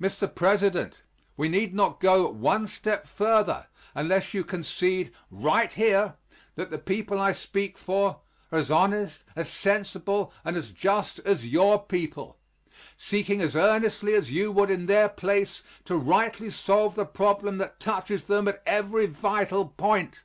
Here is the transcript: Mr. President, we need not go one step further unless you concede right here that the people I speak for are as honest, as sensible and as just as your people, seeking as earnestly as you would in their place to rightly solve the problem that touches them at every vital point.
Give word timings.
Mr. 0.00 0.32
President, 0.32 1.02
we 1.36 1.48
need 1.48 1.74
not 1.74 1.98
go 1.98 2.28
one 2.30 2.68
step 2.68 3.04
further 3.04 3.66
unless 3.96 4.32
you 4.32 4.44
concede 4.44 5.12
right 5.28 5.72
here 5.72 6.14
that 6.54 6.70
the 6.70 6.78
people 6.78 7.18
I 7.18 7.32
speak 7.32 7.76
for 7.76 8.20
are 8.52 8.60
as 8.60 8.70
honest, 8.70 9.24
as 9.34 9.50
sensible 9.50 10.32
and 10.44 10.56
as 10.56 10.70
just 10.70 11.18
as 11.24 11.48
your 11.48 11.82
people, 11.84 12.38
seeking 12.96 13.40
as 13.40 13.56
earnestly 13.56 14.14
as 14.14 14.30
you 14.30 14.52
would 14.52 14.70
in 14.70 14.86
their 14.86 15.08
place 15.08 15.64
to 15.86 15.96
rightly 15.96 16.48
solve 16.48 16.94
the 16.94 17.04
problem 17.04 17.58
that 17.58 17.80
touches 17.80 18.22
them 18.22 18.46
at 18.46 18.62
every 18.64 19.06
vital 19.06 19.66
point. 19.70 20.22